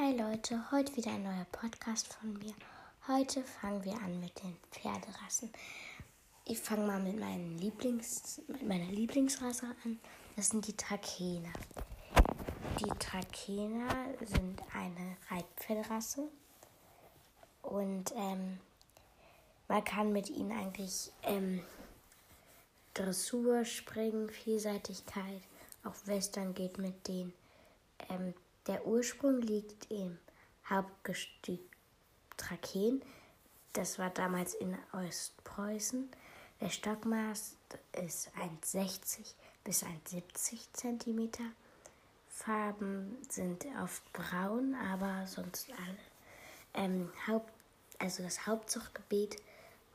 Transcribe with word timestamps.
Hi 0.00 0.16
Leute, 0.16 0.62
heute 0.70 0.96
wieder 0.96 1.10
ein 1.10 1.24
neuer 1.24 1.44
Podcast 1.50 2.14
von 2.14 2.32
mir. 2.34 2.54
Heute 3.08 3.42
fangen 3.42 3.84
wir 3.84 3.94
an 3.94 4.20
mit 4.20 4.40
den 4.44 4.56
Pferderassen. 4.70 5.50
Ich 6.44 6.60
fange 6.60 6.86
mal 6.86 7.00
mit, 7.00 7.16
Lieblings, 7.60 8.40
mit 8.46 8.62
meiner 8.62 8.92
Lieblingsrasse 8.92 9.66
an. 9.82 9.98
Das 10.36 10.50
sind 10.50 10.68
die 10.68 10.76
Trakehner. 10.76 11.52
Die 12.78 12.90
Trakehner 13.00 13.88
sind 14.24 14.62
eine 14.72 15.16
Reitpferderasse 15.32 16.28
und 17.62 18.12
ähm, 18.14 18.60
man 19.66 19.82
kann 19.82 20.12
mit 20.12 20.30
ihnen 20.30 20.52
eigentlich 20.52 21.10
ähm, 21.24 21.64
Dressur, 22.94 23.64
Springen, 23.64 24.28
Vielseitigkeit, 24.28 25.42
auch 25.82 26.06
Western 26.06 26.54
geht 26.54 26.78
mit 26.78 27.08
denen. 27.08 27.32
Der 28.68 28.86
Ursprung 28.86 29.40
liegt 29.40 29.90
im 29.90 30.18
Hauptgestüt 30.68 31.60
Trakehn. 32.36 33.02
Das 33.72 33.98
war 33.98 34.10
damals 34.10 34.52
in 34.52 34.76
Ostpreußen. 34.92 36.10
Der 36.60 36.68
Stockmaß 36.68 37.56
ist 38.04 38.30
1,60 38.36 39.32
bis 39.64 39.84
1,70 39.84 40.58
cm. 40.74 41.30
Farben 42.28 43.16
sind 43.30 43.64
oft 43.82 44.02
braun, 44.12 44.74
aber 44.74 45.26
sonst 45.26 45.70
alle. 45.70 46.84
Ähm, 46.84 47.10
Haupt, 47.26 47.50
also 47.98 48.22
das 48.22 48.46
Hauptzuchtgebiet, 48.46 49.36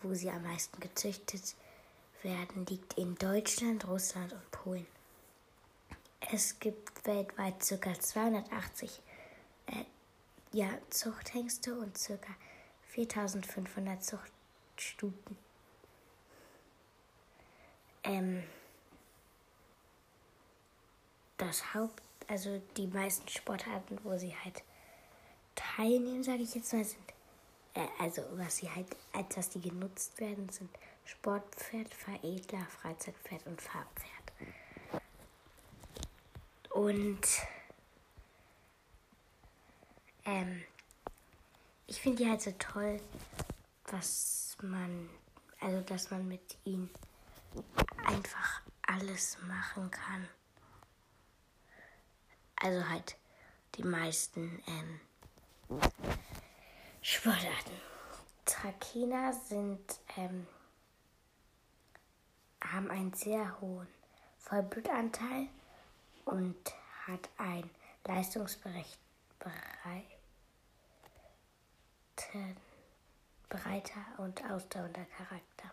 wo 0.00 0.14
sie 0.14 0.30
am 0.30 0.44
meisten 0.44 0.78
gezüchtet 0.78 1.56
werden, 2.22 2.66
liegt 2.66 2.96
in 2.96 3.16
Deutschland, 3.16 3.88
Russland 3.88 4.32
und 4.32 4.50
Polen. 4.52 4.99
Es 6.32 6.58
gibt 6.58 7.06
weltweit 7.06 7.60
ca. 7.60 7.98
280 7.98 9.00
äh, 9.66 9.84
ja, 10.52 10.68
Zuchthengste 10.90 11.74
und 11.78 11.94
ca. 11.94 12.16
4500 12.88 14.04
Zuchtstuten. 14.04 15.38
Ähm, 18.04 18.42
das 21.36 21.74
Haupt, 21.74 22.02
also 22.28 22.60
die 22.76 22.86
meisten 22.86 23.28
Sportarten, 23.28 23.98
wo 24.02 24.16
sie 24.18 24.34
halt 24.44 24.62
teilnehmen, 25.54 26.22
sage 26.22 26.42
ich 26.42 26.54
jetzt 26.54 26.72
mal, 26.72 26.84
sind, 26.84 27.12
äh, 27.74 27.86
also 27.98 28.22
was 28.32 28.58
sie 28.58 28.70
halt, 28.70 28.86
als 29.12 29.36
was 29.36 29.50
die 29.50 29.60
genutzt 29.60 30.18
werden, 30.20 30.48
sind 30.48 30.70
Sportpferd, 31.04 31.92
Veredler, 31.92 32.66
Freizeitpferd 32.66 33.46
und 33.46 33.60
Farbpferd. 33.60 34.19
Und 36.80 37.20
ähm, 40.24 40.64
ich 41.86 42.00
finde 42.00 42.22
die 42.24 42.30
halt 42.30 42.40
so 42.40 42.52
toll, 42.52 42.98
was 43.90 44.56
man, 44.62 45.10
also 45.60 45.82
dass 45.82 46.10
man 46.10 46.26
mit 46.26 46.56
ihnen 46.64 46.88
einfach 48.06 48.62
alles 48.80 49.36
machen 49.46 49.90
kann. 49.90 50.26
Also 52.56 52.88
halt 52.88 53.14
die 53.74 53.84
meisten 53.84 54.62
ähm, 54.66 55.80
Sportarten. 57.02 57.78
Trakehner 58.46 59.34
sind, 59.34 60.00
ähm, 60.16 60.46
haben 62.64 62.90
einen 62.90 63.12
sehr 63.12 63.60
hohen 63.60 63.86
Vollblutanteil 64.38 65.48
und 66.24 66.56
hat 67.06 67.28
ein 67.38 67.68
leistungsbereiter 68.06 68.84
und 74.18 74.44
ausdauernder 74.50 75.06
Charakter. 75.16 75.70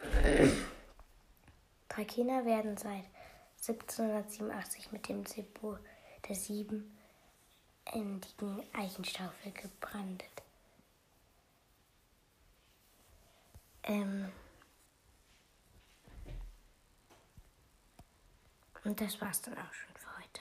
Trakehner 1.88 2.44
werden 2.44 2.76
seit 2.76 3.04
1787 3.66 4.92
mit 4.92 5.08
dem 5.08 5.26
Symbol 5.26 5.80
der 6.28 6.36
siebenendigen 6.36 6.94
Eichenstaufel 8.72 9.52
gebrandet. 9.52 10.42
Ähm, 13.84 14.30
Und 18.88 18.98
das 19.02 19.20
war's 19.20 19.42
dann 19.42 19.52
auch 19.52 19.72
schon 19.74 19.94
für 19.96 20.16
heute. 20.16 20.40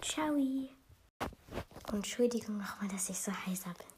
Ciao. 0.00 0.34
Und 1.88 1.96
Entschuldigung 1.96 2.56
nochmal, 2.58 2.88
dass 2.88 3.08
ich 3.08 3.18
so 3.18 3.32
heiser 3.32 3.74
bin. 3.76 3.93